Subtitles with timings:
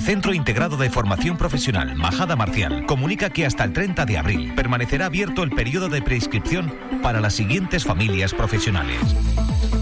[0.00, 4.54] El Centro Integrado de Formación Profesional Majada Marcial comunica que hasta el 30 de abril
[4.54, 8.96] permanecerá abierto el periodo de prescripción para las siguientes familias profesionales.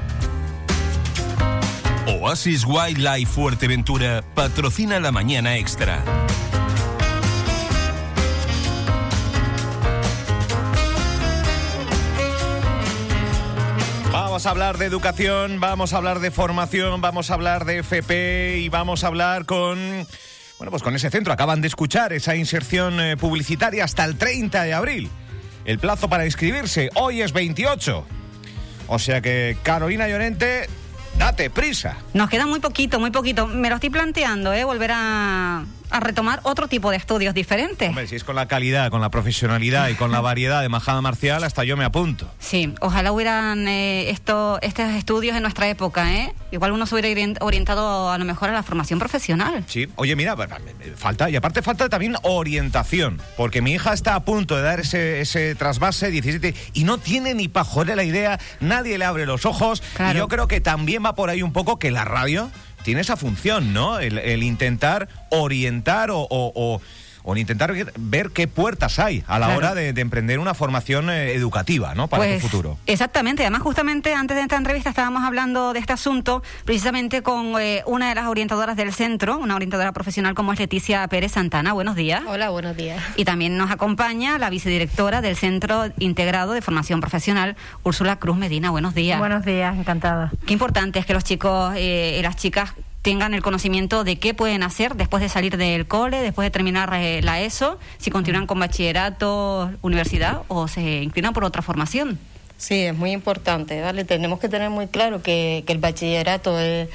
[2.21, 6.03] Oasis Wildlife Fuerteventura patrocina la mañana extra.
[14.39, 18.59] Vamos a hablar de educación, vamos a hablar de formación, vamos a hablar de FP
[18.59, 20.07] y vamos a hablar con...
[20.59, 24.63] Bueno, pues con ese centro acaban de escuchar esa inserción eh, publicitaria hasta el 30
[24.63, 25.11] de abril.
[25.65, 28.07] El plazo para inscribirse hoy es 28.
[28.87, 30.69] O sea que Carolina Llorente,
[31.19, 31.97] date prisa.
[32.15, 33.49] Nos queda muy poquito, muy poquito.
[33.49, 34.63] Me lo estoy planteando, ¿eh?
[34.63, 37.89] Volver a, a retomar otro tipo de estudios diferentes.
[37.89, 41.01] Hombre, si es con la calidad, con la profesionalidad y con la variedad de majada
[41.01, 42.31] marcial, hasta yo me apunto.
[42.39, 46.35] Sí, ojalá hubieran eh, esto, estos estudios en nuestra época, ¿eh?
[46.51, 49.65] Igual uno se hubiera orient- orientado a lo mejor a la formación profesional.
[49.67, 50.49] Sí, oye, mira, va-
[50.97, 55.21] falta, y aparte falta también orientación, porque mi hija está a punto de dar ese,
[55.21, 59.83] ese trasvase 17 y no tiene ni pajolera la idea, nadie le abre los ojos,
[59.97, 60.15] Claro.
[60.15, 62.51] y yo creo que también va por ahí un poco que la radio
[62.83, 63.99] tiene esa función, ¿no?
[63.99, 66.81] El, intentar orientar o- o-
[67.31, 69.59] o intentar ver, ver qué puertas hay a la Claro.
[69.59, 72.09] hora de, de emprender una formación eh, educativa, ¿no?
[72.09, 72.79] Para Pues, tu futuro.
[72.87, 77.83] Exactamente, además justamente antes de esta entrevista estábamos hablando de este asunto precisamente con eh,
[77.85, 81.75] una de las orientadoras del centro, una orientadora profesional como es Leticia Pérez Santana.
[81.75, 82.23] Buenos días.
[82.27, 82.99] Hola, buenos días.
[83.17, 88.71] Y también nos acompaña la vicedirectora del Centro Integrado de Formación Profesional, Úrsula Cruz Medina.
[88.71, 89.19] Buenos días.
[89.19, 90.33] Buenos días, encantada.
[90.47, 92.73] Qué importante es que los chicos eh, y las chicas
[93.09, 96.93] tengan el conocimiento de qué pueden hacer después de salir del cole, después de terminar
[96.93, 102.19] eh, la ESO, si continúan con bachillerato, universidad o se inclinan por otra formación.
[102.59, 104.05] Sí, es muy importante, ¿vale?
[104.05, 106.91] Tenemos que tener muy claro que, que el bachillerato es,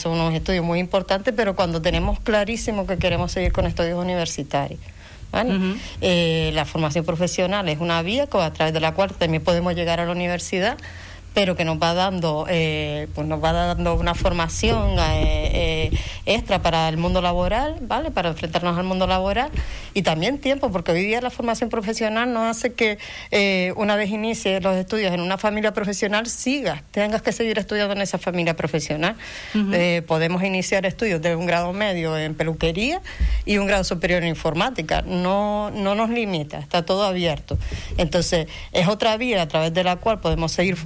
[0.00, 4.80] son unos estudios muy importantes, pero cuando tenemos clarísimo que queremos seguir con estudios universitarios.
[6.00, 10.00] Eh, la formación profesional es una vía a través de la cual también podemos llegar
[10.00, 10.78] a la universidad
[11.36, 16.62] pero que nos va dando eh, pues nos va dando una formación eh, eh, extra
[16.62, 19.50] para el mundo laboral vale para enfrentarnos al mundo laboral
[19.92, 22.96] y también tiempo porque hoy día la formación profesional nos hace que
[23.32, 27.92] eh, una vez inicies los estudios en una familia profesional sigas tengas que seguir estudiando
[27.92, 29.16] en esa familia profesional.
[30.06, 33.02] Podemos iniciar estudios de un grado medio en peluquería
[33.44, 35.02] y un grado superior en informática.
[35.02, 37.58] No no nos limita está todo abierto.
[37.98, 40.76] Entonces es otra vía a través de la cual podemos seguir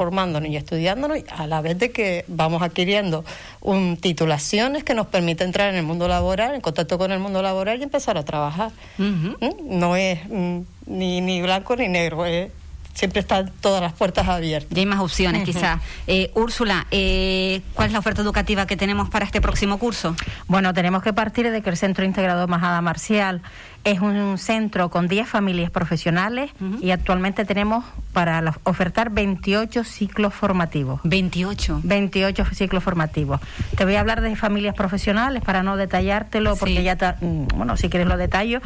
[0.47, 3.25] y estudiándonos y a la vez de que vamos adquiriendo
[3.61, 7.43] un, titulaciones que nos permiten entrar en el mundo laboral, en contacto con el mundo
[7.43, 8.71] laboral y empezar a trabajar.
[8.99, 9.35] ¿Mm?
[9.65, 12.51] No es mm, ni, ni blanco ni negro, es-
[12.93, 14.69] siempre están todas las puertas abiertas.
[14.73, 15.81] Ya hay más opciones, quizás.
[16.09, 20.17] Eh, Úrsula, eh, ¿cuál es la oferta educativa que tenemos para este próximo curso?
[20.49, 23.41] Bueno, tenemos que partir de que el Centro Integrado Majada Marcial
[23.85, 30.35] es un centro con 10 familias profesionales y actualmente tenemos para la- ofertar 28 ciclos
[30.35, 31.01] formativos.
[31.05, 31.81] 28.
[31.85, 33.41] 28 ciclos formativos.
[33.77, 36.83] Te voy a hablar de familias profesionales para no detallártelo, porque Sí.
[36.83, 38.61] ya, ta- mm, bueno, si quieres lo detallo.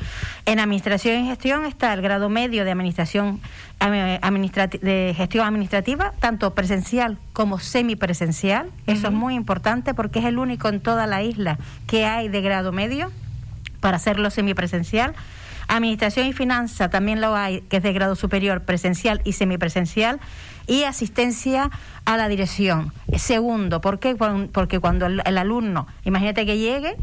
[0.47, 3.41] En Administración y Gestión está el grado medio de Administración
[3.81, 8.71] de Gestión Administrativa, tanto presencial como semipresencial.
[8.87, 12.41] Eso es muy importante porque es el único en toda la isla que hay de
[12.41, 13.11] grado medio
[13.85, 15.15] para hacerlo semipresencial.
[15.69, 20.21] Administración y finanza también lo hay, que es de grado superior, presencial y semipresencial.
[20.67, 21.71] Y asistencia
[22.07, 22.95] a la dirección.
[23.19, 24.17] Segundo, ¿por qué?
[24.17, 26.97] Porque cuando el, el alumno, imagínate que llegue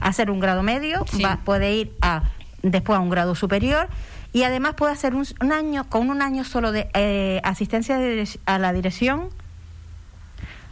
[0.00, 1.24] a hacer un grado medio, Sí.
[1.24, 2.22] va, puede ir a
[2.62, 3.88] después a un grado superior
[4.32, 7.98] y además puede hacer un, un año, con un año solo de eh, asistencia
[8.46, 9.30] a la dirección,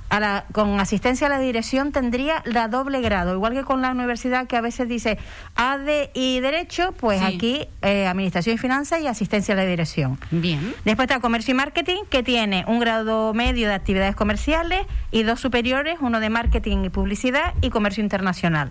[0.09, 3.91] a la, con asistencia a la dirección tendría la doble grado, igual que con la
[3.91, 5.19] universidad que a veces dice
[5.57, 7.27] AD y Derecho, pues Sí.
[7.27, 10.19] aquí eh, Administración y Finanzas y asistencia a la dirección.
[10.31, 10.75] Bien.
[10.85, 15.41] Después está Comercio y Marketing, que tiene un grado medio de actividades comerciales y dos
[15.41, 18.71] superiores, uno de Marketing y Publicidad y Comercio Internacional.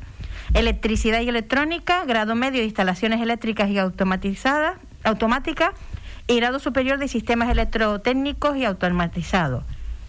[0.53, 5.71] Electricidad y Electrónica, grado medio de Instalaciones Eléctricas y automatizadas, automáticas
[6.27, 9.63] y grado superior de Sistemas Electrotécnicos y Automatizados.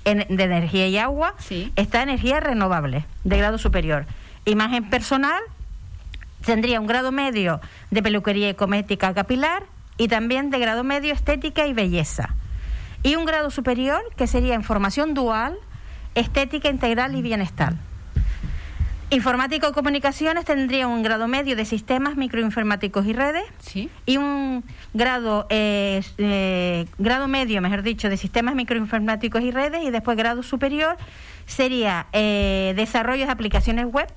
[0.06, 1.70] En- de energía y agua, Sí.
[1.76, 4.06] está energía renovable de grado superior.
[4.47, 5.43] Imagen personal
[6.44, 7.61] tendría un grado medio
[7.91, 9.64] de peluquería y cosmética capilar
[9.99, 12.31] y también de grado medio estética y belleza.
[13.03, 15.56] Y un grado superior que sería en formación dual,
[16.14, 17.75] estética integral y bienestar.
[19.11, 23.88] Informática y comunicaciones tendría un grado medio de sistemas microinformáticos y redes Sí.
[24.05, 24.64] y un
[24.94, 30.43] grado eh, eh, grado medio, mejor dicho, de sistemas microinformáticos y redes y después grado
[30.43, 30.97] superior
[31.47, 34.08] sería eh, desarrollo de aplicaciones web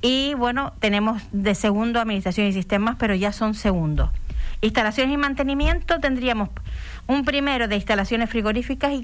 [0.00, 4.10] y bueno, tenemos de segundo administración y sistemas, pero ya son segundos.
[4.62, 6.48] Instalaciones y mantenimiento tendríamos
[7.08, 9.02] un primero de instalaciones frigoríficas y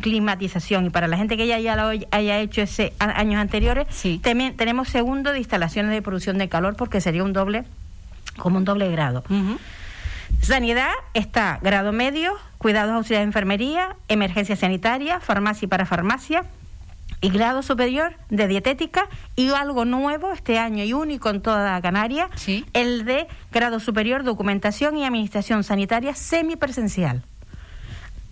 [0.00, 0.86] climatización.
[0.86, 4.18] Y para la gente que ya, ya lo haya hecho ese años anteriores, Sí.
[4.22, 7.64] también tenemos segundo de instalaciones de producción de calor porque sería un doble,
[8.36, 9.22] como un doble grado.
[10.40, 16.44] Sanidad está grado medio, cuidados auxiliares de enfermería, emergencia sanitaria, farmacia y parafarmacia.
[17.20, 22.30] Y grado superior de dietética y algo nuevo este año y único en toda Canarias,
[22.36, 22.64] Sí.
[22.74, 27.24] el de grado superior documentación y administración sanitaria semipresencial.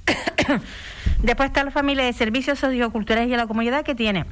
[1.23, 4.27] Después está la familia de servicios socioculturales y a la comunidad que tiene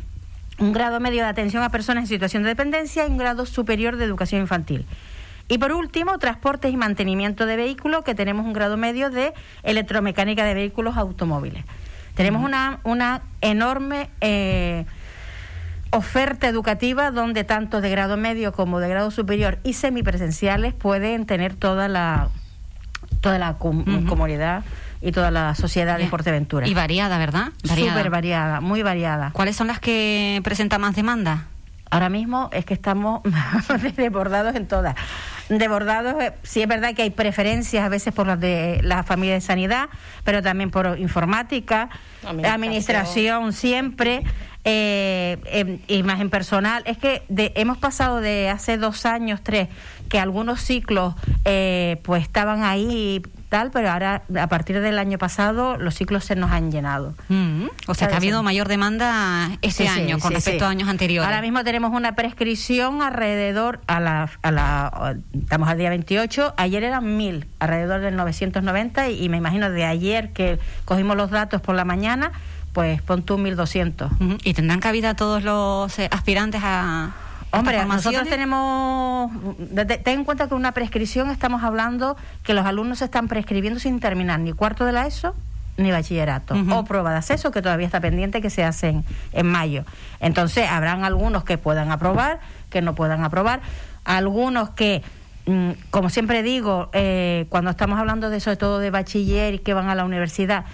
[0.58, 3.96] un grado medio de atención a personas en situación de dependencia y un grado superior
[3.96, 4.86] de educación infantil.
[5.48, 10.44] Y por último, transportes y mantenimiento de vehículos, que tenemos un grado medio de electromecánica
[10.44, 11.64] de vehículos automóviles.
[12.14, 14.86] Tenemos una, una enorme eh,
[15.90, 21.54] oferta educativa donde tanto de grado medio como de grado superior y semipresenciales pueden tener
[21.54, 22.28] toda la
[23.20, 24.64] toda la com- comunidad
[25.00, 26.06] y toda la sociedad de.
[26.06, 26.66] Porteventura.
[26.66, 27.48] Y variada, ¿verdad?
[27.68, 27.92] Variada.
[27.92, 29.30] Súper variada, muy variada.
[29.32, 31.46] ¿Cuáles son las que presentan más demanda?
[31.90, 33.20] Ahora mismo es que estamos
[33.96, 34.94] desbordados en todas.
[35.48, 39.34] Desbordados, eh, sí es verdad que hay preferencias a veces por las de la familia
[39.34, 39.88] de sanidad,
[40.24, 41.90] pero también por informática,
[42.22, 42.54] Administración.
[42.54, 44.22] administración, siempre,
[44.64, 46.82] eh, em, imagen personal.
[46.86, 49.68] Es que de- hemos pasado de hace dos años, tres,
[50.08, 51.14] que algunos ciclos
[51.44, 53.22] eh, pues estaban ahí
[53.54, 57.14] tal, pero ahora a partir del año pasado los ciclos se nos han llenado.
[57.28, 60.70] Mm, O sea, que ha habido mayor demanda este Sí, sí, año con respecto a
[60.70, 61.24] años anteriores.
[61.24, 66.82] Ahora mismo tenemos una prescripción alrededor a la, a la estamos al día 28, ayer
[66.82, 71.60] eran mil, alrededor del 990 y, y me imagino de ayer que cogimos los datos
[71.60, 72.32] por la mañana,
[72.72, 74.10] pues pon tú 1200.
[74.10, 74.36] Ujú.
[74.42, 77.12] ¿Y tendrán cabida todos los eh, aspirantes a...
[77.58, 79.30] Hombre, nosotros tenemos.
[79.74, 84.00] Ten en cuenta que una prescripción estamos hablando que los alumnos se están prescribiendo sin
[84.00, 85.34] terminar ni cuarto de la ESO
[85.76, 89.84] ni bachillerato o prueba de acceso que todavía está pendiente que se hacen en mayo.
[90.20, 92.40] Entonces habrán algunos que puedan aprobar,
[92.70, 93.60] que no puedan aprobar,
[94.04, 95.02] algunos que
[95.46, 99.74] mm, como siempre digo, eh, cuando estamos hablando de sobre todo de bachiller y que
[99.74, 100.64] van a la universidad,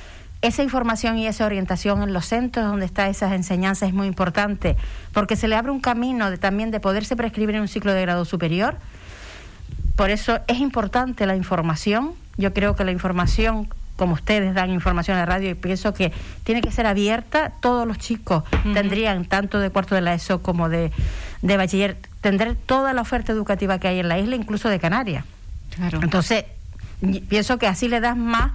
[0.43, 4.77] esa información y esa orientación en los centros donde está esas enseñanzas es muy importante,
[5.13, 8.01] porque se le abre un camino de, también de poderse prescribir en un ciclo de
[8.03, 8.77] grado superior.
[9.97, 12.13] Por eso es importante la información.
[12.39, 16.11] Yo creo que la información, como ustedes dan información a la radio, y pienso que
[16.45, 17.53] tiene que ser abierta.
[17.61, 20.91] Todos los chicos tendrían, tanto de cuarto de la ESO como de,
[21.43, 25.27] de bachiller, tendrán toda la oferta educativa que hay en la isla, incluso de Canarias.
[25.77, 26.01] Claro.
[26.03, 26.47] Entonces,
[27.29, 28.53] pienso que así le das más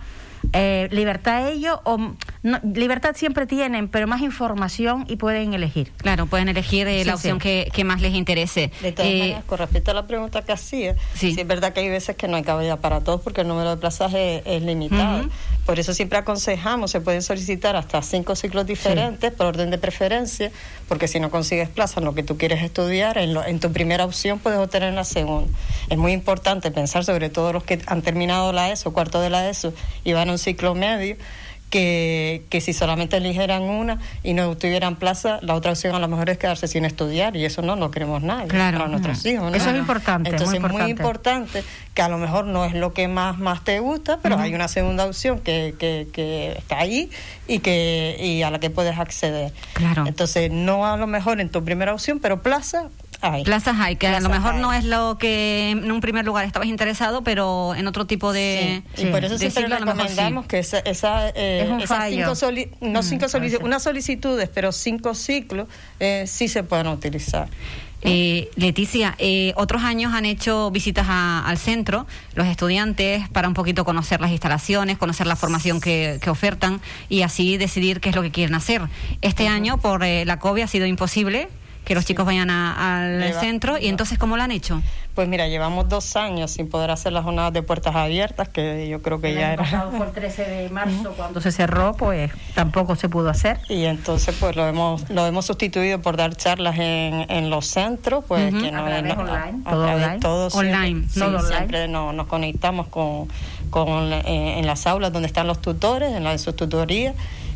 [0.53, 1.97] eh, libertad a ellos, o
[2.45, 5.91] no, libertad siempre tienen, pero más información y pueden elegir.
[5.97, 7.43] Claro, pueden elegir eh, Sí, la opción sí.
[7.43, 8.71] que, que más les interese.
[8.81, 11.33] De todas Eh, maneras, con respecto a la pregunta que hacía, Sí.
[11.33, 11.41] sí.
[11.41, 13.77] es verdad que hay veces que no hay cabida para todos porque el número de
[13.77, 15.27] plazas es, es limitado.
[15.65, 20.51] Por eso siempre aconsejamos, se pueden solicitar hasta cinco ciclos diferentes por orden de preferencia,
[20.87, 23.71] porque si no consigues plaza en lo que tú quieres estudiar, en, lo- en tu
[23.71, 25.51] primera opción puedes obtener en la segunda.
[25.89, 29.49] Es muy importante pensar sobre todo los que han terminado la ESO, cuarto de la
[29.49, 29.73] ESO,
[30.03, 31.15] y van a un ciclo medio,
[31.69, 36.07] que, que si solamente eligieran una y no tuvieran plaza, la otra opción a lo
[36.07, 38.77] mejor es quedarse sin estudiar y eso no lo queremos nadie Claro.
[38.77, 39.51] para nuestros hijos.
[39.51, 39.57] ¿no?
[39.57, 40.83] Eso es importante, muy Entonces importante.
[40.83, 44.37] muy importante que a lo mejor no es lo que más más te gusta, pero
[44.37, 47.09] hay una segunda opción que, que, que está ahí
[47.47, 49.51] y que y a la que puedes acceder.
[49.73, 50.05] Claro.
[50.07, 52.89] Entonces no a lo mejor en tu primera opción, pero plaza
[53.25, 53.43] hay.
[53.43, 56.67] Plazas hay, que a lo mejor no es lo que en un primer lugar estabas
[56.67, 58.83] interesado, pero en otro tipo de.
[58.95, 60.07] Sí, Y por eso siempre ciclo a lo mejor sí.
[60.09, 62.15] recomendamos que esa, esa, eh, Es esas fallo.
[62.17, 63.59] cinco soli- no Mm, cinco a solici- veces.
[63.63, 65.67] unas solicitudes, pero cinco ciclos
[65.99, 67.47] eh, sí se pueden utilizar.
[68.07, 72.05] Eh, Leticia, eh, otros años han hecho visitas a- al centro
[72.35, 77.23] los estudiantes para un poquito conocer las instalaciones, conocer la formación que, que ofertan y
[77.23, 78.81] así decidir qué es lo que quieren hacer.
[79.21, 81.47] Este año, por eh, la COVID, ha sido imposible
[81.85, 83.77] que los chicos vayan a- al Lleva- centro.
[83.77, 84.81] ¿Y entonces cómo lo han hecho?
[85.13, 89.01] Pues mira, llevamos dos años sin poder hacer las jornadas de puertas abiertas, que yo
[89.01, 89.87] creo que El ya año era...
[89.95, 93.59] fue el 13 de marzo cuando se cerró, pues tampoco se pudo hacer.
[93.69, 98.25] Y entonces pues lo hemos lo hemos sustituido por dar charlas en, en los centros,
[98.27, 98.61] pues Ujú.
[98.63, 100.19] que A no, online, a todo online.
[100.19, 101.47] todo siempre- Online, sí, todo online.
[101.55, 103.29] siempre no- nos conectamos con,
[103.69, 107.15] con eh, en las aulas donde están los tutores, en la de sus tutorías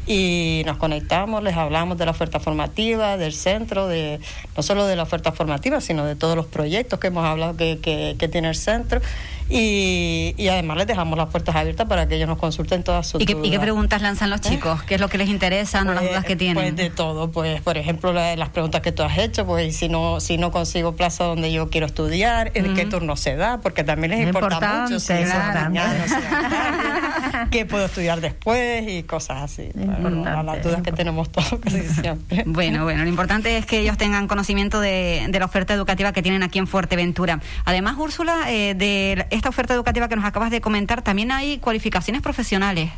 [0.10, 4.20] y nos conectamos, les hablamos de la oferta formativa, del centro, de
[4.58, 7.78] no solo de la oferta formativa, sino de todos los proyectos que hemos hablado que,
[7.80, 9.02] que, que tiene el centro
[9.50, 13.22] y, y además les dejamos las puertas abiertas para que ellos nos consulten todas sus
[13.22, 13.48] ¿Y qué, dudas.
[13.48, 14.84] y qué preguntas lanzan los chicos?
[14.84, 15.84] ¿Qué es lo que les interesa?
[15.84, 16.56] ¿No las Pues, dudas que tienen?
[16.56, 19.90] Pues de todo, pues por ejemplo la- las preguntas que tú has hecho, pues si
[19.90, 23.84] no si no consigo plaza donde yo quiero estudiar, en qué turno se da, porque
[23.84, 25.62] también les Es importa mucho si claro.
[25.62, 29.70] mañana, si es tarde, qué puedo estudiar después y cosas así.
[29.74, 32.44] Bueno, a las dudas que tenemos todos casi siempre.
[32.46, 36.22] Bueno, bueno, lo importante es que ellos tengan conocimiento de, de la oferta educativa que
[36.22, 37.40] tienen aquí en Fuerteventura.
[37.66, 42.22] Además, Úrsula, eh, de esta oferta educativa que nos acabas de comentar, también hay cualificaciones
[42.22, 42.92] profesionales.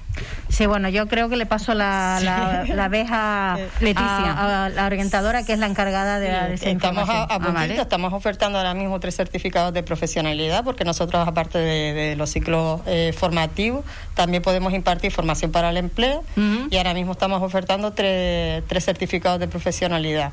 [0.50, 4.04] Sí, bueno, yo creo que le paso la, la, la vez a, Leticia.
[4.06, 7.54] a- a la orientadora que es la encargada de, de esa Estamos a, a puntito,
[7.54, 7.82] vale.
[7.82, 12.82] estamos ofertando ahora mismo tres certificados de profesionalidad, porque nosotros, aparte de, de los ciclos
[12.86, 16.24] eh, formativos, también podemos impartir formación para el empleo
[16.70, 20.32] y ahora mismo estamos ofertando tres, tres certificados de profesionalidad.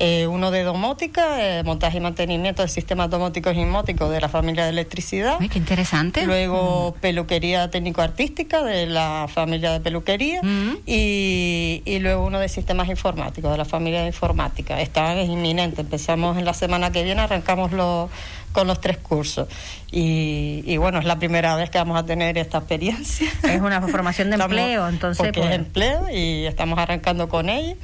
[0.00, 4.28] Eh, uno de domótica, eh, montaje y mantenimiento de sistemas domóticos y inmóticos de la
[4.28, 5.38] familia de electricidad.
[5.40, 6.24] Ay, qué interesante.
[6.24, 10.76] Luego peluquería técnico-artística de la familia de peluquería Mm.
[10.86, 14.80] y, y luego uno de sistemas informáticos de la familia de informática.
[14.80, 15.80] Está es inminente.
[15.80, 18.08] Empezamos en la semana que viene, arrancamos los,
[18.52, 19.48] con los tres cursos.
[19.90, 23.28] Y, y bueno, es la primera vez que vamos a tener esta experiencia.
[23.42, 27.48] Es una formación de Estamos- empleo, entonces, Porque pues- es empleo y estamos arrancando con
[27.48, 27.74] ella.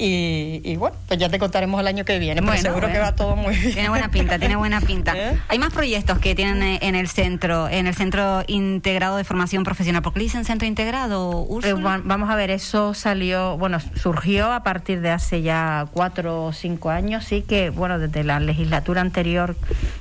[0.00, 3.00] Y, y bueno, pues ya te contaremos el año que viene, pero Bueno, seguro que
[3.00, 3.74] va todo muy bien.
[3.74, 5.12] Tiene buena pinta, tiene buena pinta.
[5.16, 5.36] ¿Eh?
[5.48, 10.02] Hay más proyectos que tienen en el centro, en el Centro Integrado de Formación Profesional.
[10.02, 14.62] ¿Por qué le dicen Centro Integrado, Eh, vamos a ver, eso salió, bueno, surgió a
[14.62, 19.56] partir de hace ya cuatro o cinco años, sí que, bueno, desde la legislatura anterior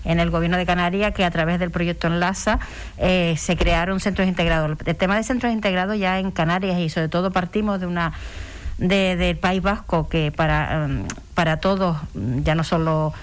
[0.05, 2.59] en el gobierno de Canarias, que a través del proyecto Enlaza
[2.99, 4.77] eh, se crearon centros integrados.
[4.85, 8.13] El tema de centros integrados ya en Canarias y sobre todo partimos de una
[8.77, 11.03] de, del País Vasco que para, em,
[11.33, 11.97] para todos,
[12.43, 13.13] ya no solo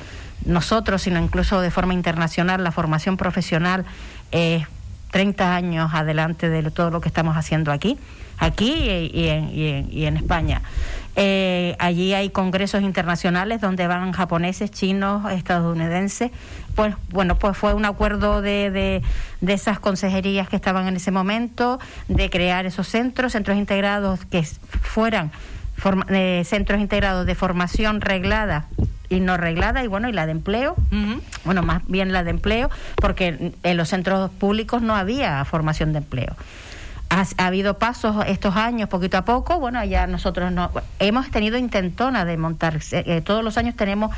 [0.45, 3.85] nosotros, sino incluso de forma internacional, la formación profesional
[4.33, 4.67] es
[5.11, 7.99] 30 años adelante de todo lo que estamos haciendo aquí,
[8.39, 8.73] aquí
[9.13, 10.61] y en, y en- y en España.
[11.17, 16.31] Eh, allí hay congresos internacionales donde van japoneses, chinos, estadounidenses.
[16.75, 19.03] Pues bueno, pues fue un acuerdo de, de,
[19.41, 21.79] de esas consejerías que estaban en ese momento
[22.09, 25.31] de crear esos centros, centros integrados que fueran
[25.77, 28.67] forma- eh, centros integrados de formación reglada
[29.09, 30.75] y no reglada y bueno y la de empleo
[31.45, 35.99] bueno, más bien la de empleo, porque en los centros públicos no había formación de
[35.99, 36.35] empleo.
[37.15, 41.57] Ha, ha habido pasos estos años, poquito a poco, bueno, ya nosotros no, hemos tenido
[41.57, 44.15] intentona de montar, eh, todos los años tenemos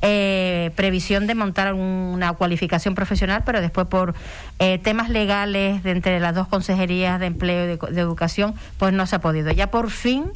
[0.00, 4.14] eh, previsión de montar una cualificación profesional, pero después por
[4.60, 8.94] eh, temas legales de entre las dos consejerías de empleo y de, de educación, pues
[8.94, 9.50] no se ha podido.
[9.50, 10.32] Ya por fin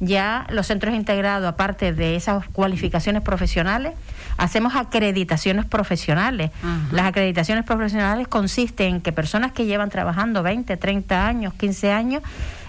[0.00, 3.92] ya los centros integrados, aparte de esas cualificaciones profesionales,
[4.38, 6.50] hacemos acreditaciones profesionales.
[6.62, 6.88] Ajá.
[6.90, 12.22] Las acreditaciones profesionales consisten en que personas que llevan trabajando 20, 30 años, 15 años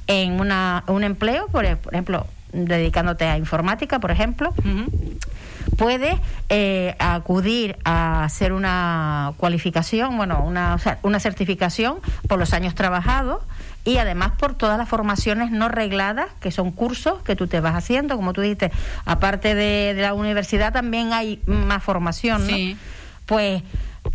[0.07, 5.17] en una, un empleo, por, ejemplo, dedicándote a informática, por ejemplo, Ujú.
[5.77, 6.19] puede
[6.49, 12.75] eh, acudir a hacer una cualificación, bueno, una, o sea, una certificación por los años
[12.75, 13.41] trabajados
[13.83, 17.75] y además por todas las formaciones no regladas, que son cursos que tú te vas
[17.75, 18.71] haciendo, como tú dijiste,
[19.05, 22.55] aparte de, de la universidad también hay más formación, ¿no?
[22.55, 22.77] Sí.
[23.25, 23.63] Pues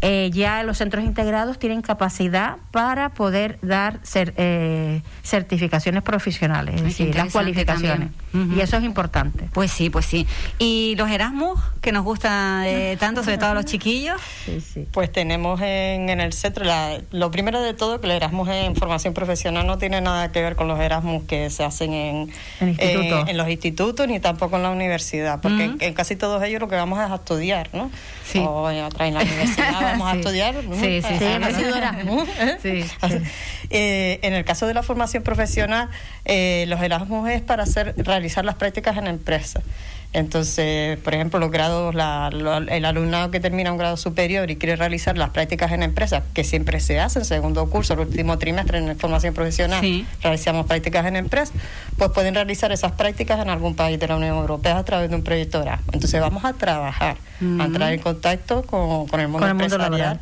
[0.02, 6.82] eh, ya los centros integrados tienen capacidad para poder dar cer- eh, certificaciones profesionales, es
[6.82, 8.10] decir, las cualificaciones.
[8.54, 9.48] Y eso es importante.
[9.54, 10.26] Pues sí, pues sí.
[10.58, 14.20] ¿Y los Erasmus, que nos gusta eh, tanto, sobre todo a los chiquillos?
[14.44, 14.86] Sí, sí.
[14.92, 18.76] Pues tenemos en, en el centro, la- lo primero de todo, que el Erasmus en
[18.76, 23.28] formación profesional no tiene nada que ver con los Erasmus que se hacen en, En
[23.28, 26.68] en los institutos ni tampoco en la universidad, porque en, en casi todos ellos lo
[26.68, 27.90] que vamos es a estudiar, ¿no?
[28.24, 28.40] Sí.
[28.46, 30.54] O en otra en la universidad vamos a estudiar.
[30.80, 32.28] Sí, sí, Erasmus.
[32.62, 32.84] Sí.
[33.68, 35.88] Eh, en el caso de la formación profesional,
[36.24, 39.64] eh, los Erasmus es para hacer, realizar las prácticas en empresas.
[40.12, 44.56] Entonces, por ejemplo, los grados, la, lo- el alumnado que termina un grado superior y
[44.56, 48.78] quiere realizar las prácticas en empresas, que siempre se hacen, segundo curso, el último trimestre
[48.78, 50.06] en formación profesional, Sí.
[50.22, 51.52] realizamos prácticas en empresas,
[51.98, 55.16] pues pueden realizar esas prácticas en algún país de la Unión Europea a través de
[55.16, 55.94] un proyecto Erasmus.
[55.94, 59.75] Entonces vamos a trabajar, a entrar en contacto con, con el mundo Con el mundo
[59.75, 60.20] empresarial laboral.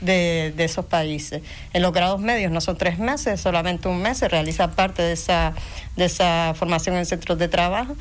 [0.00, 1.42] de, de esos países.
[1.72, 5.12] En los grados medios no son tres meses, solamente un mes, se realiza parte de
[5.14, 5.54] esa,
[5.96, 7.96] de esa formación en centros de trabajo.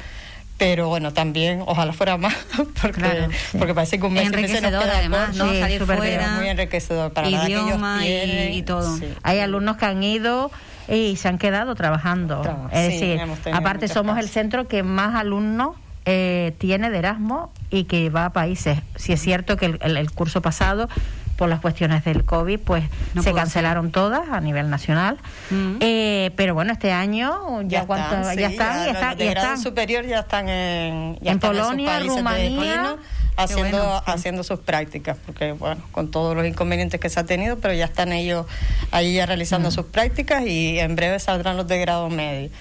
[0.61, 2.35] Pero bueno, también ojalá fuera más,
[2.81, 3.57] porque, Claro, sí.
[3.57, 5.35] porque parece que un mes nos Enriquecedor queda además.
[5.35, 5.49] ¿no?
[5.51, 6.35] Sí, Salir fuera.
[6.35, 8.95] Muy enriquecedor para que ellos idioma y- tienen, y todo.
[8.97, 9.11] sí.
[9.23, 10.51] Hay alumnos que han ido
[10.87, 12.43] y se han quedado trabajando.
[12.43, 13.19] Tra- es decir,
[13.51, 15.75] aparte somos el centro que más alumnos
[16.05, 18.77] eh, tiene de Erasmus y que va a países.
[18.95, 20.89] Si es cierto que el, el- el curso pasado,
[21.41, 22.83] por las cuestiones del COVID, pues
[23.15, 25.17] No se cancelaron todas a nivel nacional.
[25.49, 25.77] Mm.
[25.79, 29.29] Eh, pero bueno, este año ya, cuánto- sí, ya están, y los están, de y
[29.29, 29.63] grado están.
[29.63, 32.95] superior ya están en, ya En están Polonia, de Rumanía.
[33.37, 34.11] haciendo, bueno, sí.
[34.11, 37.85] haciendo sus prácticas, porque bueno, con todos los inconvenientes que se ha tenido, pero ya
[37.85, 38.45] están ellos
[38.91, 39.71] ahí ya realizando Mm.
[39.71, 42.51] sus prácticas y en breve saldrán los de grado medio.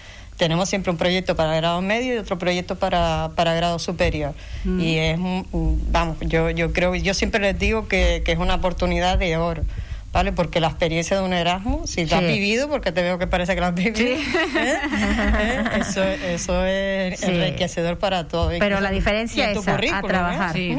[0.41, 4.33] Tenemos siempre un proyecto para grado medio y otro proyecto para, para grado superior.
[4.65, 4.81] Mm.
[4.81, 5.19] Y es,
[5.53, 9.65] vamos, yo, yo creo, yo siempre les digo que, que es una oportunidad de oro.
[10.13, 10.33] ¿Vale?
[10.33, 12.33] Porque la experiencia de un Erasmus, si la has Sí.
[12.33, 14.19] vivido, porque te veo que parece que la has vivido, ¿eh?
[14.57, 15.63] ¿Eh?
[15.79, 17.27] Eso, eso es Sí.
[17.27, 18.49] enriquecedor para todo.
[18.49, 19.91] Pero Incluso- la diferencia es a ¿eh?
[20.09, 20.53] trabajar.
[20.55, 20.75] Sí.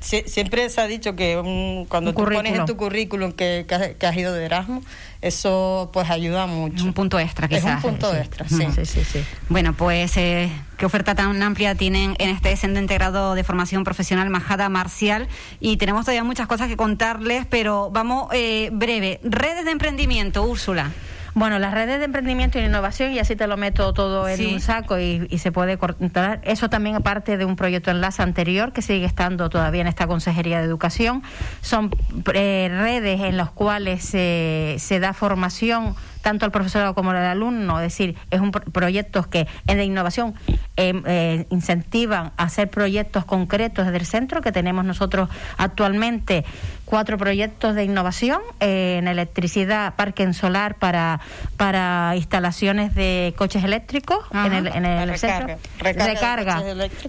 [0.00, 3.64] Sie- siempre se ha dicho que un- cuando Un tú pones en tu currículum que,
[3.68, 4.84] que has, que has ido de Erasmus,
[5.26, 6.84] eso pues ayuda Es mucho.
[6.84, 7.82] un punto extra, Es un quizás.
[7.82, 8.16] punto sí.
[8.18, 8.66] extra, sí.
[8.74, 9.24] Sí, sí, sí.
[9.48, 14.30] Bueno, pues eh, qué oferta tan amplia tienen en este centro integrado de formación profesional
[14.30, 15.28] Majada Marcial
[15.60, 19.20] y tenemos todavía muchas cosas que contarles, pero vamos eh, breve.
[19.24, 20.92] Redes de emprendimiento, Úrsula.
[21.34, 24.54] Bueno, las redes de emprendimiento y innovación, y así te lo meto todo en Sí.
[24.54, 26.40] un saco y, y se puede cortar.
[26.44, 30.58] Eso también aparte de un proyecto enlace anterior que sigue estando todavía en esta Consejería
[30.60, 31.24] de Educación.
[31.60, 31.90] Son
[32.34, 37.78] eh, redes en las cuales se, se da formación tanto al profesorado como al alumno,
[37.80, 40.34] es decir, es un pro- proyectos que en de innovación
[40.78, 46.46] eh, eh, incentivan a hacer proyectos concretos desde el centro, que tenemos nosotros actualmente
[46.94, 51.18] cuatro proyectos de innovación eh, en electricidad, parque en solar para,
[51.56, 54.46] para instalaciones de coches eléctricos Ajá.
[54.46, 55.58] en el, en el recarga.
[55.80, 56.62] Recarga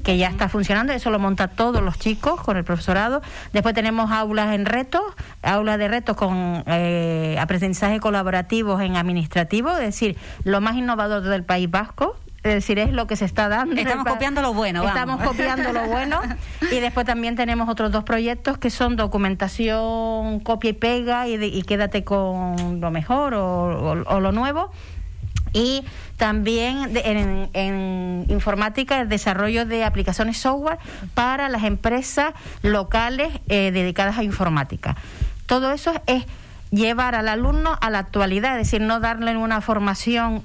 [0.03, 3.21] que ya está funcionando, eso lo monta todos los chicos con el profesorado.
[3.53, 5.03] Después tenemos aulas en retos,
[5.43, 11.43] aulas de retos con eh, aprendizaje colaborativos en administrativo, es decir, lo más innovador del
[11.43, 12.17] País Vasco.
[12.45, 13.75] Es decir, es lo que se está dando.
[13.75, 14.95] Estamos copiando lo bueno, vamos.
[14.99, 16.21] Estamos copiando lo bueno.
[16.71, 21.47] Y después también tenemos otros dos proyectos que son documentación, copia y pega y, de-
[21.47, 24.69] y quédate con lo mejor o- o- o lo nuevo.
[25.53, 25.83] Y
[26.17, 30.77] también de- en, en informática el desarrollo de aplicaciones software
[31.15, 34.95] para las empresas locales eh, dedicadas a informática.
[35.47, 36.25] Todo eso es
[36.71, 40.43] llevar al alumno a la actualidad, es decir, no darle una formación.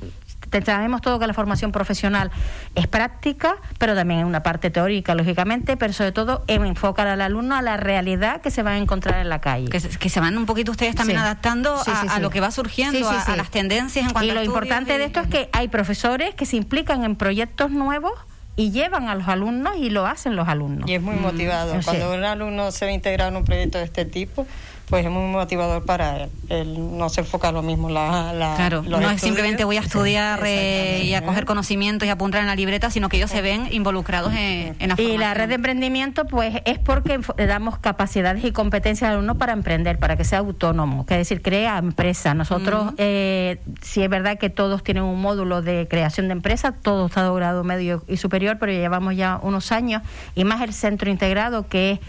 [0.50, 2.30] Te- Sabemos todo que la formación profesional
[2.74, 7.56] es práctica, pero también es una parte teórica, lógicamente, pero sobre todo enfocar al alumno
[7.56, 9.68] a la realidad que se va a encontrar en la calle.
[9.68, 11.24] Que, se- que se van un poquito ustedes también Sí.
[11.24, 14.04] adaptando Sí, a, sí, a lo que va surgiendo, Sí, sí, a- a, las tendencias
[14.06, 16.56] en cuanto y a lo importante y- de esto es que hay profesores que se
[16.56, 18.12] implican en proyectos nuevos
[18.56, 20.88] y llevan a los alumnos y lo hacen los alumnos.
[20.90, 21.84] Y es muy no sé.
[21.84, 24.46] Cuando un alumno se ve integrado en un proyecto de este tipo,
[24.90, 26.30] pues es muy motivador para él.
[26.48, 29.80] Él no se enfoca lo mismo la, la- Claro, los no es simplemente voy a
[29.80, 33.40] estudiar eh, y a coger conocimientos y apuntar en la libreta, sino que ellos se
[33.40, 37.78] ven involucrados en, en la Y la red de emprendimiento, pues es porque le damos
[37.78, 41.78] capacidades y competencias al alumno para emprender, para que sea autónomo, que es decir, crea
[41.78, 42.34] empresa.
[42.34, 47.10] Nosotros, eh, sí es verdad que todos tienen un módulo de creación de empresa, todos
[47.10, 50.02] está de grado medio y superior, pero llevamos ya unos años,
[50.34, 52.00] y más el centro integrado, que es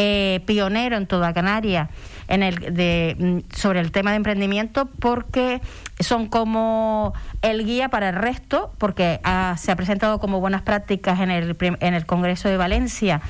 [0.00, 1.88] eh, pionero en toda Canarias
[2.28, 5.60] en el de, mm, sobre el tema de emprendimiento porque
[5.98, 11.18] son como el guía para el resto porque ah, se ha presentado como buenas prácticas
[11.18, 13.20] en el, en el Congreso de Valencia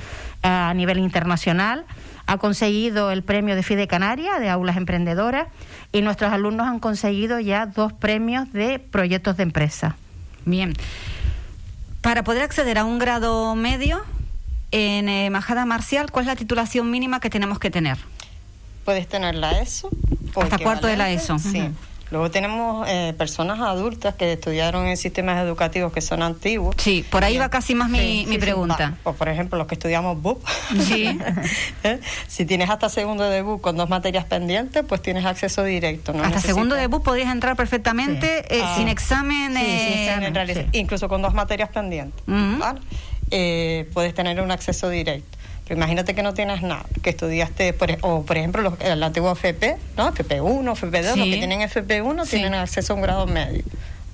[0.42, 1.86] a nivel internacional
[2.26, 5.48] ha conseguido el premio de FIDE Canaria de aulas emprendedoras
[5.90, 9.96] y nuestros alumnos han conseguido ya dos premios de proyectos de empresa.
[10.44, 10.74] Bien.
[12.02, 14.04] Para poder acceder a un grado medio
[14.70, 17.98] en eh, Majada Marcial, ¿cuál es la titulación mínima que tenemos que tener?
[18.84, 19.90] Puedes tener la ESO.
[20.40, 21.38] Hasta cuarto de la ESO.
[21.38, 21.62] Sí.
[22.10, 26.74] Luego tenemos eh, personas adultas que estudiaron en sistemas educativos que son antiguos.
[26.78, 28.38] Sí, por ahí va casi más mi, Sí, mi sí, sí.
[28.38, 28.94] pregunta.
[29.04, 29.10] Va.
[29.10, 30.42] O por ejemplo, los que estudiamos BUP.
[30.80, 31.18] Sí.
[31.84, 32.00] ¿Eh?
[32.26, 36.14] Si tienes hasta segundo de BUP con dos materias pendientes, pues tienes acceso directo.
[36.14, 38.74] no Hasta segundo necesitas- debut podías entrar perfectamente eh, Ah.
[38.78, 39.52] sin examen.
[39.52, 40.78] Sí, sí, eh, sí, en realidad, sí.
[40.78, 42.22] incluso con dos materias pendientes.
[42.26, 42.58] Ujú.
[42.58, 42.80] ¿vale?
[43.30, 45.36] Eh, puedes tener un acceso directo.
[45.64, 49.02] Pero imagínate que no tienes nada, que estudiaste, por, e- o por ejemplo, los, el
[49.02, 50.12] antiguo FP, ¿no?
[50.14, 52.30] FP1, FP2, los que tienen FP1 Sí.
[52.30, 53.62] tienen acceso a un grado medio,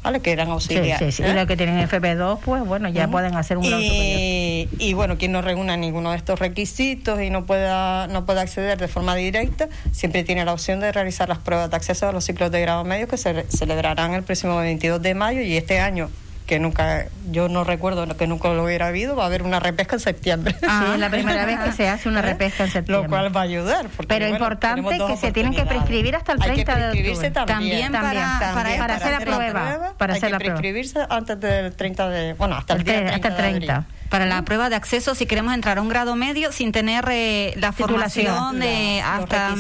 [0.03, 0.19] ¿vale?
[0.19, 0.99] Que eran auxiliares.
[0.99, 1.23] sí, sí.
[1.23, 1.31] ¿eh?
[1.31, 5.17] Y los que tienen FP2, pues bueno, ya pueden hacer un grado y, y bueno,
[5.17, 9.15] quien no reúna ninguno de estos requisitos y no pueda, no pueda acceder de forma
[9.15, 12.61] directa, siempre tiene la opción de realizar las pruebas de acceso a los ciclos de
[12.63, 16.11] grado medio que se celebrarán el próximo 22 de mayo y este año
[16.47, 19.97] que nunca, yo no recuerdo que nunca lo hubiera habido, va a haber una repesca
[19.97, 20.55] en septiembre.
[20.61, 22.23] Sí, es la primera vez que se hace una ¿Eh?
[22.23, 23.05] repesca en septiembre.
[23.05, 23.87] Lo cual va a ayudar.
[23.89, 27.01] porque, Pero bueno, importante que se tienen que prescribir hasta el Hay que 30 de
[27.11, 27.31] octubre.
[27.31, 27.93] también.
[27.93, 30.55] También para- También para- para hacer la prueba, para hay hacer que la prueba.
[30.57, 32.35] prescribirse antes del 30 de...
[32.35, 33.75] Bueno, hasta el, El día tre- hasta el 30 de 30.
[33.77, 33.89] abril.
[34.15, 37.53] Para la prueba de acceso, si queremos entrar a un grado medio sin tener eh,
[37.57, 39.57] la formación de La- hasta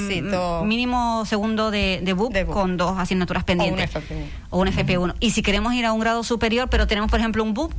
[0.62, 2.33] mínimo segundo de, de BUP.
[2.47, 3.90] con dos asignaturas pendientes.
[3.93, 4.27] FP1.
[4.51, 5.17] O un FP1.
[5.19, 7.73] Y si queremos ir a un grado superior, pero tenemos, por ejemplo, un BUP,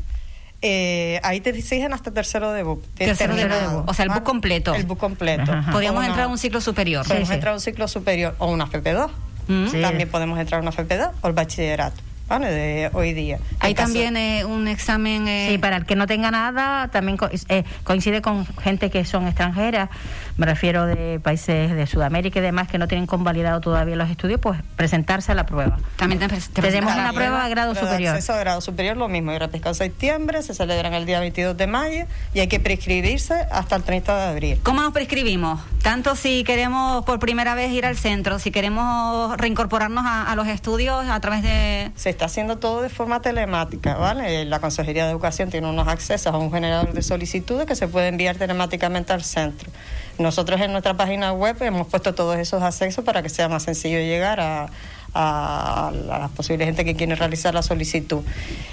[0.61, 2.83] Eh, ahí te exigen hasta tercero de BUP.
[2.97, 3.45] Tercero de.
[3.45, 3.87] BUP.
[3.87, 4.25] O sea, el BUP ¿vale?
[4.25, 4.75] completo.
[4.75, 5.53] El BUP completo.
[5.53, 5.71] Ajá.
[5.71, 7.07] podríamos O una- entrar a un ciclo superior.
[7.07, 7.35] Podemos Sí, sí.
[7.35, 9.09] entrar a un ciclo superior o una FP2.
[9.47, 9.67] Mm.
[9.69, 9.81] Sí.
[9.81, 12.01] También podemos entrar a una FP2 o el bachillerato.
[12.27, 12.49] ¿Vale?
[12.51, 13.37] De hoy día.
[13.59, 15.27] Hay caso- también eh, un examen.
[15.27, 19.05] eh, Sí, para el que no tenga nada, también co- eh, coincide con gente que
[19.05, 19.89] son extranjeras,
[20.37, 24.39] me refiero de países de Sudamérica y demás que no tienen convalidado todavía los estudios,
[24.39, 25.77] pues presentarse a la prueba.
[25.97, 28.15] También te- te Tenemos una prueba de grado de superior.
[28.15, 29.37] acceso a grado superior, lo mismo.
[29.37, 33.75] Repesca en septiembre, se celebran el día 22 de mayo y hay que prescribirse hasta
[33.75, 34.59] el 30 de abril.
[34.63, 35.61] ¿Cómo nos prescribimos?
[35.83, 40.47] Tanto si queremos por primera vez ir al centro, si queremos reincorporarnos a, a los
[40.47, 41.91] estudios a través de...
[41.95, 44.45] Se está haciendo todo de forma telemática, ¿vale?
[44.45, 48.07] La Consejería de Educación tiene unos accesos a un generador de solicitudes que se puede
[48.07, 49.69] enviar telemáticamente al centro.
[50.17, 53.99] Nosotros en nuestra página web hemos puesto todos esos accesos para que sea más sencillo
[53.99, 54.67] llegar a,
[55.13, 58.23] a, a la posible gente que quiere realizar la solicitud.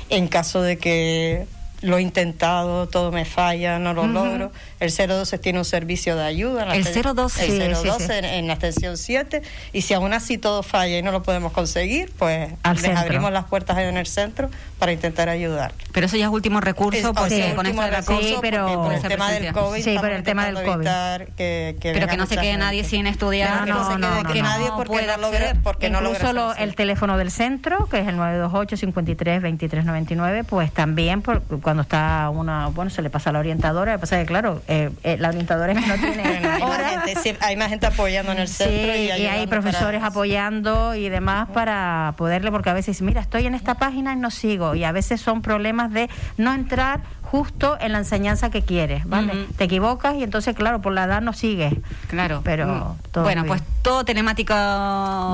[0.09, 1.47] En caso de que
[1.83, 4.53] lo he intentado, todo me falla, no lo logro.
[4.81, 6.63] El 012 tiene un servicio de ayuda.
[6.63, 7.45] en la El exten- 012.
[7.45, 8.13] El Sí, sí, 012 sí.
[8.13, 9.43] En, en la extensión 7.
[9.73, 13.01] Y si aún así todo falla y no lo podemos conseguir, pues Al les centro.
[13.03, 15.73] abrimos las puertas en el centro para intentar ayudar.
[15.93, 19.03] Pero eso ya es último recurso, Es- porque con último recurso, Sí, pero- por el
[19.03, 19.53] tema del.
[19.53, 20.89] COVID Sí, por el tema del COVID.
[21.37, 22.59] que, que Pero que no se quede gente.
[22.59, 24.49] nadie sin Pero estudiar, que no, se no, quede no, que no.
[24.49, 25.57] nadie No porque no acceder.
[25.63, 29.85] porque no Incluso lo- hacer el teléfono del centro, que es el 928 53 23
[29.85, 33.99] 99, pues también por, cuando está una, bueno, se le pasa a la orientadora, lo
[33.99, 37.01] que pasa es que claro, eh, eh, la orientadora no tiene Bueno, hay, más hora.
[37.07, 40.95] gente, hay más gente apoyando en el Sí, centro y, y hay profesores para- apoyando
[40.95, 44.75] y demás para poderle, porque a veces, mira, estoy en esta página y no sigo,
[44.75, 47.01] y a veces son problemas de no entrar
[47.33, 49.47] justo en la enseñanza que quieres, ¿vale?
[49.57, 51.73] Te equivocas y entonces, claro, por la edad no sigues.
[52.09, 52.43] Claro.
[52.45, 53.11] Pero Mm.
[53.11, 54.55] todo bueno, pues todo telemático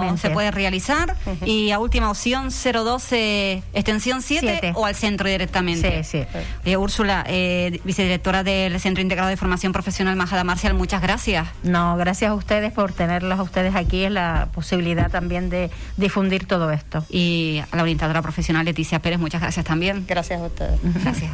[0.00, 0.20] Mente.
[0.20, 1.16] se puede realizar.
[1.44, 4.72] Y a última opción, 012, extensión 7 Siete.
[4.76, 6.04] o al centro directamente.
[6.04, 6.38] Sí, sí.
[6.64, 11.48] Eh, Úrsula, eh, vicedirectora del Centro Integrado de Formación Profesional Majada Marcial, muchas gracias.
[11.64, 16.46] No, gracias a ustedes por tenerlos a ustedes aquí, es la posibilidad también de difundir
[16.46, 17.04] todo esto.
[17.10, 20.04] Y a la orientadora profesional Leticia Pérez, muchas gracias también.
[20.06, 20.78] Gracias a ustedes.
[21.02, 21.30] Gracias.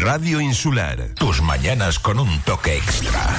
[0.00, 1.10] Radio Insular.
[1.14, 3.36] Tus mañanas con un toque extra.